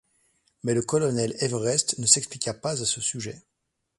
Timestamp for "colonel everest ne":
0.81-2.07